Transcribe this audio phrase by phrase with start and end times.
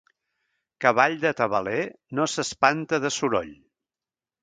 [0.85, 1.83] Cavall de tabaler,
[2.21, 3.57] no s'espanta de soroll.